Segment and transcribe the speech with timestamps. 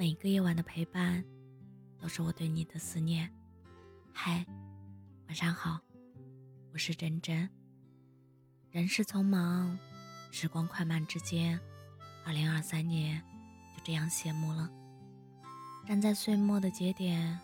[0.00, 1.22] 每一个夜晚的陪伴，
[1.98, 3.30] 都是我对你的思念。
[4.14, 4.46] 嗨，
[5.26, 5.78] 晚上好，
[6.72, 7.46] 我是真真。
[8.70, 9.78] 人世匆忙，
[10.30, 11.60] 时光快慢之间，
[12.24, 13.22] 二零二三年
[13.76, 14.70] 就这样谢幕了。
[15.86, 17.38] 站在岁末的节点，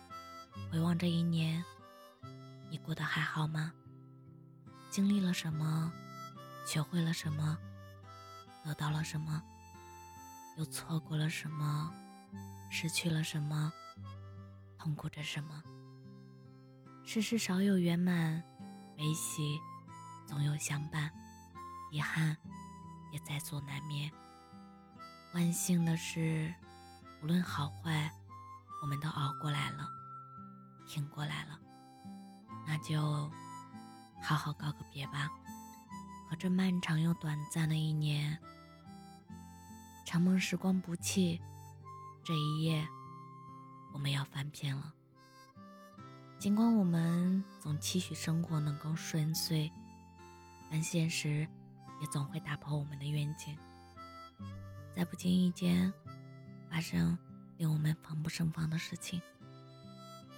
[0.71, 1.63] 回望这一年，
[2.71, 3.71] 你过得还好吗？
[4.89, 5.93] 经历了什么？
[6.65, 7.55] 学会了什么？
[8.65, 9.43] 得到了什么？
[10.57, 11.93] 又错过了什么？
[12.69, 13.71] 失去了什么？
[14.77, 15.63] 痛苦着什么？
[17.03, 18.43] 世事少有圆满，
[18.95, 19.59] 悲喜
[20.25, 21.11] 总有相伴，
[21.91, 22.35] 遗憾
[23.11, 24.11] 也在所难免。
[25.33, 26.53] 万幸的是，
[27.21, 28.11] 无论好坏，
[28.81, 29.87] 我们都熬过来了，
[30.87, 31.59] 挺过来了。
[32.65, 33.31] 那就
[34.21, 35.29] 好好告个别吧，
[36.29, 38.37] 和这漫长又短暂的一年。
[40.05, 41.41] 长梦时光不弃。
[42.27, 42.85] 这一夜，
[43.93, 44.93] 我们要翻篇了。
[46.37, 49.71] 尽管我们总期许生活能够顺遂，
[50.69, 51.47] 但现实
[52.01, 53.57] 也总会打破我们的愿景，
[54.93, 55.93] 在不经意间
[56.69, 57.17] 发生
[57.55, 59.21] 令我们防不胜防的事情。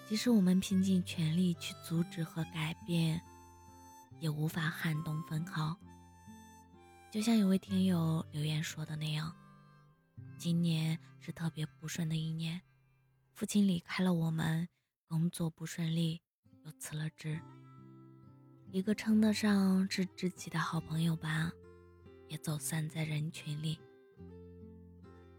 [0.08, 3.20] 即使我们拼尽全力去阻止和改变，
[4.20, 5.76] 也无法撼动分毫。
[7.10, 9.34] 就像有位听友留言说的那样。
[10.38, 12.62] 今年是特别不顺的一年，
[13.34, 14.68] 父亲离开了我们，
[15.08, 16.22] 工作不顺利，
[16.64, 17.40] 又辞了职。
[18.72, 21.52] 一个称得上是知己的好朋友吧，
[22.28, 23.80] 也走散在人群里。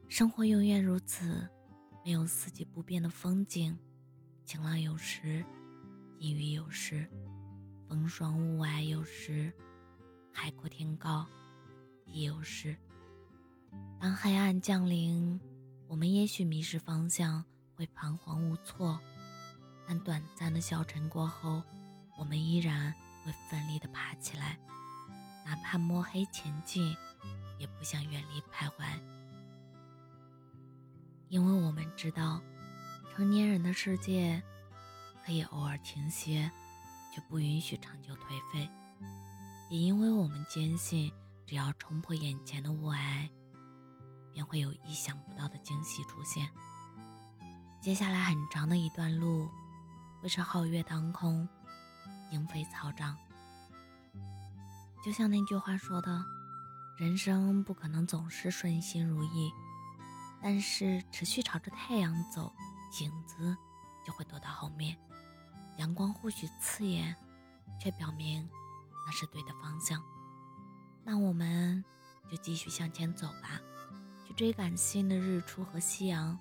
[0.09, 1.49] 生活永远如此，
[2.05, 3.79] 没有四季不变的风景，
[4.45, 5.45] 晴朗有时，
[6.19, 7.09] 阴雨有时，
[7.89, 9.53] 风霜雾霭有时，
[10.33, 11.27] 海阔天高
[12.05, 12.77] 亦有时。
[14.01, 15.41] 当黑暗降临，
[15.91, 18.97] 我们也许迷失方向，会彷徨无措；
[19.89, 21.65] 但短暂的消沉过后，
[22.17, 24.57] 我们依然会奋力地爬起来，
[25.45, 26.97] 哪怕摸黑前进，
[27.59, 28.85] 也不想远离徘徊。
[31.29, 32.41] 因为我们知道，
[33.13, 34.41] 成年人的世界
[35.27, 36.49] 可以偶尔停歇，
[37.13, 38.69] 却不允许长久颓废；
[39.69, 41.13] 也因为我们坚信，
[41.45, 43.29] 只要冲破眼前的雾霭。
[44.33, 46.49] 便会有意想不到的惊喜出现。
[47.81, 49.49] 接下来很长的一段路，
[50.21, 51.49] 会是皓月当空，
[52.31, 53.17] 莺飞草长。
[55.03, 56.23] 就像那句话说的
[56.99, 59.51] ：“人生不可能总是顺心如意，
[60.43, 62.53] 但是持续朝着太阳走，
[63.01, 63.57] 影子
[64.07, 64.95] 就会躲到后面。
[65.79, 67.17] 阳光或许刺眼，
[67.81, 68.47] 却表明
[69.07, 70.03] 那是对的方向。
[71.03, 71.83] 那我们
[72.31, 73.59] 就继续向前走吧。”
[74.31, 76.39] 去追赶新的日出和夕阳，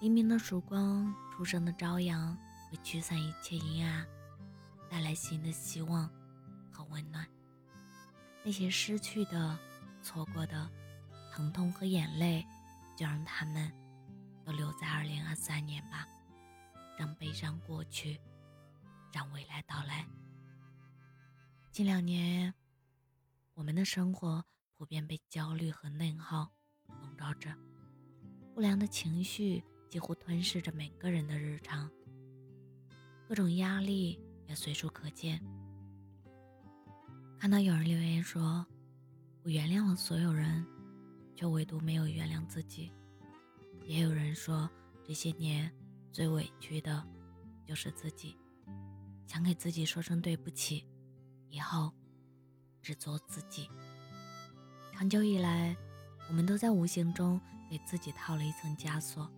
[0.00, 2.34] 黎明的曙光，初升的朝阳，
[2.70, 4.06] 会驱散一切阴暗，
[4.88, 6.08] 带来新的希望
[6.72, 7.28] 和温暖。
[8.42, 9.58] 那些失去的、
[10.02, 10.70] 错过的，
[11.30, 12.42] 疼痛和眼泪，
[12.96, 13.70] 就让他们
[14.42, 16.08] 都留在二零二三年吧，
[16.96, 18.18] 让悲伤过去，
[19.12, 20.06] 让未来到来。
[21.70, 22.54] 近两年，
[23.52, 24.42] 我们的生活
[24.78, 26.50] 普遍被焦虑和内耗。
[27.34, 27.50] 着，
[28.54, 31.90] 不良的情绪几乎吞噬着每个人的日常，
[33.28, 35.40] 各种压力也随处可见。
[37.38, 38.64] 看到有人留言说
[39.44, 40.64] ：“我原谅了所有人，
[41.34, 42.92] 却唯独没有原谅自己。”
[43.84, 44.68] 也有人说
[45.02, 45.70] ：“这些年
[46.12, 47.06] 最委屈的，
[47.64, 48.36] 就是自己，
[49.26, 50.86] 想给自己说声对不起，
[51.48, 51.92] 以后
[52.82, 53.68] 只做自己。”
[54.92, 55.76] 长久以来。
[56.30, 59.28] 我们都在无形中给自己套了一层枷锁，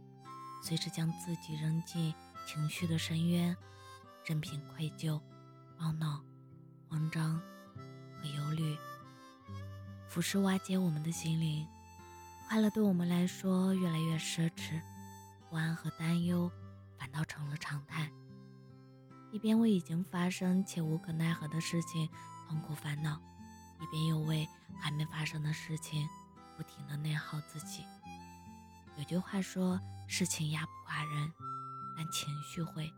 [0.62, 2.14] 随时将自己扔进
[2.46, 3.56] 情绪的深渊，
[4.26, 5.18] 任凭愧疚、
[5.78, 6.22] 懊恼、
[6.90, 7.40] 慌张
[8.20, 8.76] 和忧虑
[10.06, 11.66] 腐蚀瓦解我们的心灵。
[12.46, 14.78] 快乐对我们来说越来越奢侈，
[15.48, 16.52] 不安和担忧
[16.98, 18.12] 反倒成了常态。
[19.32, 22.06] 一边为已经发生且无可奈何的事情
[22.46, 23.18] 痛苦烦恼，
[23.80, 24.46] 一边又为
[24.78, 26.06] 还没发生的事情。
[26.62, 27.84] 不停的内耗自己。
[28.96, 31.32] 有句话说：“事情压不垮人，
[31.96, 32.88] 但情绪会。”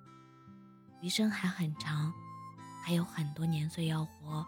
[1.01, 2.13] 余生还很长，
[2.85, 4.47] 还有很多年岁要活，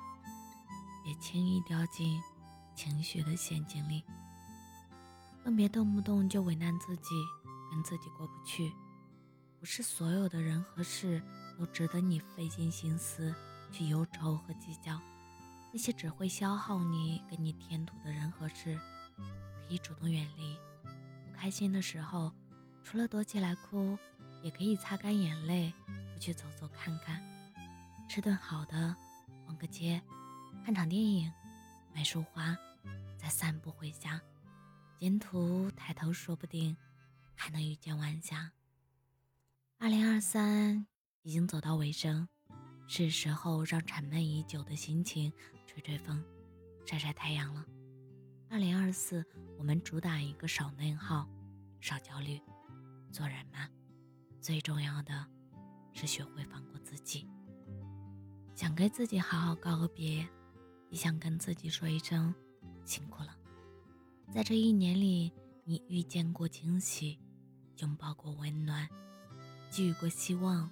[1.03, 2.21] 别轻易掉进
[2.75, 4.05] 情绪的陷阱里，
[5.43, 7.15] 更别动不动就为难自己，
[7.71, 8.71] 跟自己过不去。
[9.59, 11.23] 不是所有的人和事
[11.59, 13.35] 都值得你费尽心思
[13.73, 15.01] 去忧愁和计较，
[15.73, 18.79] 那些只会消耗你、给你添堵的人和事。
[19.17, 20.57] 可以主动远离，
[21.25, 22.33] 不开心的时候，
[22.85, 23.99] 除了躲起来哭，
[24.43, 25.73] 也可以擦干眼泪，
[26.15, 27.23] 出去走走看看，
[28.09, 28.95] 吃顿好的，
[29.45, 30.01] 逛个街，
[30.65, 31.33] 看场电影，
[31.95, 32.57] 买束花，
[33.19, 34.21] 再散步回家。
[35.01, 36.77] 沿途抬头，说不定
[37.35, 38.53] 还能遇见晚霞。
[39.79, 40.87] 二零二三
[41.23, 42.27] 已经走到尾声，
[42.87, 45.31] 是时候让沉闷已久的心情
[45.67, 46.25] 吹吹风，
[46.87, 47.65] 晒晒太阳了。
[48.49, 49.25] 二零二四，
[49.59, 51.29] 我们主打一个少内耗，
[51.81, 52.41] 少焦虑。
[53.11, 53.69] 做人嘛，
[54.41, 55.27] 最重要的
[55.93, 57.29] 是学会放过自己。
[58.55, 60.27] 想跟自己好好告个别，
[60.91, 62.33] 也想跟自己说一声
[62.85, 63.37] 辛苦了。
[64.33, 65.33] 在这一年里，
[65.65, 67.19] 你遇见过惊喜，
[67.79, 68.89] 拥抱过温暖。
[69.71, 70.71] 给予过希望，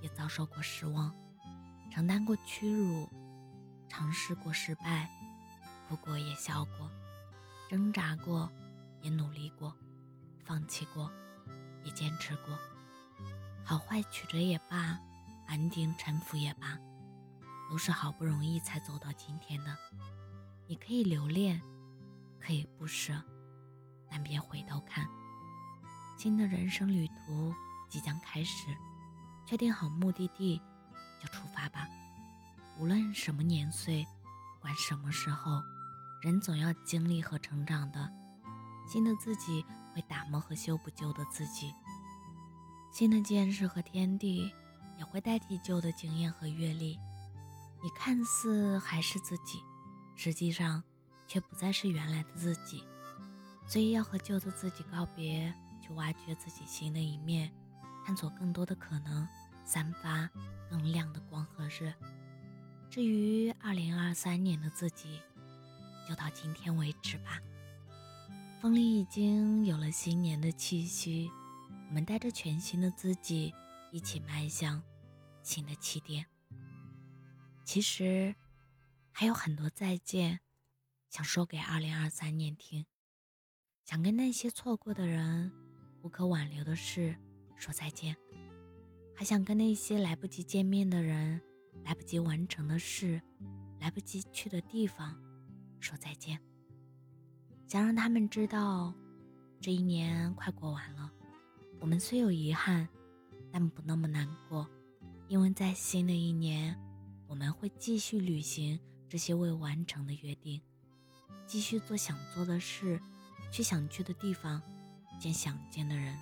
[0.00, 1.10] 也遭受过失望；
[1.90, 3.08] 承担过屈辱，
[3.88, 5.10] 尝试过失败，
[5.88, 6.90] 哭过也笑过，
[7.68, 8.50] 挣扎过
[9.02, 9.74] 也努力过，
[10.44, 11.10] 放弃过
[11.84, 12.58] 也坚持过。
[13.64, 14.98] 好坏曲折也罢，
[15.46, 16.78] 安定沉浮也罢，
[17.70, 19.76] 都是好不容易才走到今天的。
[20.66, 21.60] 你可以留恋，
[22.40, 23.12] 可以不舍，
[24.10, 25.06] 但别回头看。
[26.16, 27.54] 新的人生旅途。
[27.90, 28.66] 即将开始，
[29.46, 30.60] 确定好目的地，
[31.18, 31.88] 就出发吧。
[32.76, 34.06] 无论什么年岁，
[34.60, 35.62] 管什么时候，
[36.20, 38.10] 人总要经历和成长的。
[38.86, 41.74] 新的自己会打磨和修补旧的自己，
[42.90, 44.50] 新的见识和天地
[44.98, 46.98] 也会代替旧的经验和阅历。
[47.82, 49.62] 你看似还是自己，
[50.16, 50.82] 实际上
[51.26, 52.82] 却不再是原来的自己。
[53.66, 57.52] 所以要和旧的自己告别，去挖掘自己新的一面。
[58.04, 59.28] 探索更多的可能，
[59.66, 60.30] 散发
[60.70, 61.92] 更亮的光和热。
[62.88, 65.20] 至于二零二三年的自己，
[66.08, 67.38] 就到今天为止吧。
[68.62, 71.30] 风里已经有了新年的气息，
[71.88, 73.54] 我们带着全新的自己，
[73.92, 74.82] 一起迈向
[75.42, 76.24] 新的起点。
[77.62, 78.34] 其实
[79.12, 80.40] 还有很多再见，
[81.10, 82.86] 想说给二零二三年听，
[83.84, 85.52] 想跟那些错过的人，
[86.02, 87.18] 无可挽留的事。
[87.54, 88.16] 说再见，
[89.14, 91.38] 还想跟那些来不及见面的人、
[91.84, 93.20] 来不及完成的事、
[93.80, 95.20] 来不及去的地方
[95.80, 96.38] 说再见。
[97.66, 98.94] 想让他们知道，
[99.60, 101.10] 这一年快过完了，
[101.80, 102.88] 我们虽有遗憾，
[103.52, 104.66] 但不那么难过，
[105.28, 106.78] 因为在新的一年，
[107.26, 110.60] 我们会继续履行这些未完成的约定，
[111.46, 113.00] 继续做想做的事，
[113.52, 114.62] 去想去的地方，
[115.20, 116.16] 见想见的人。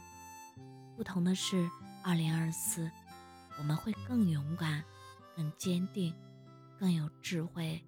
[0.96, 1.70] 不同的是，
[2.02, 2.90] 二零二四，
[3.58, 4.82] 我们会更勇敢、
[5.36, 6.12] 更坚定、
[6.80, 7.84] 更有智慧、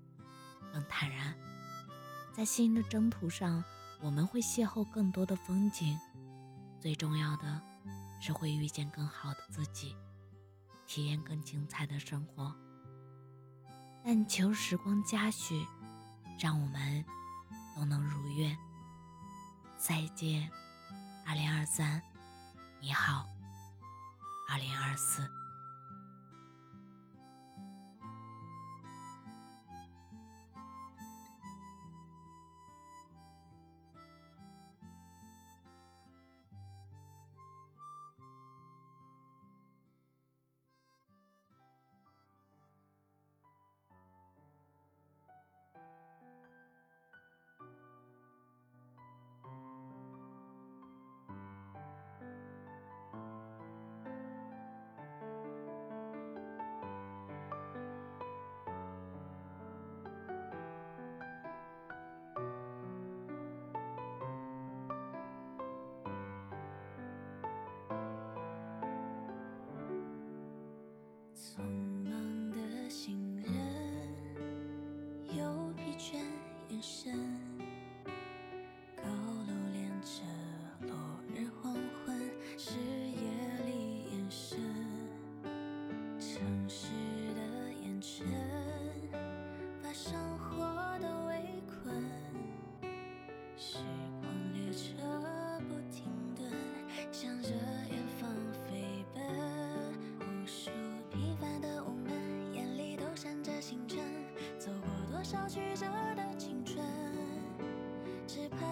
[0.72, 1.34] 更坦然。
[2.38, 3.64] 在新的征途上，
[4.00, 5.98] 我们会邂逅更多的风景，
[6.78, 7.60] 最重要的
[8.20, 9.96] 是会遇见更好的自己，
[10.86, 12.54] 体验更精彩的生活。
[14.04, 15.66] 但求时光嘉许，
[16.38, 17.04] 让我们
[17.74, 18.56] 都能如愿。
[19.76, 20.48] 再见，
[21.26, 22.00] 二零二三。
[22.80, 23.26] 你好，
[24.48, 25.28] 二零二四。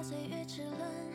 [0.08, 1.05] 岁月齿轮，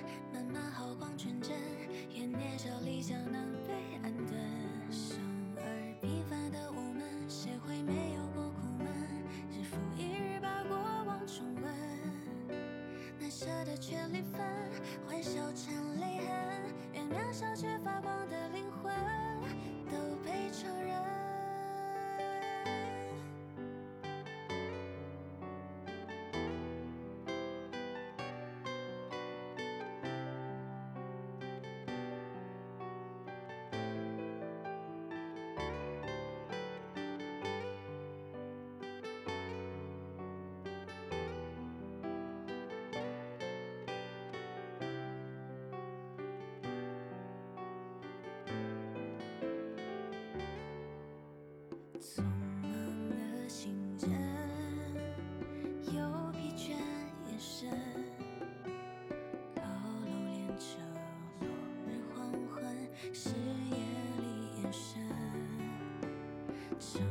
[66.82, 67.11] 上。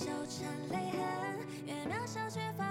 [0.00, 0.98] 笑，缠泪痕，
[1.66, 2.69] 越渺小却发。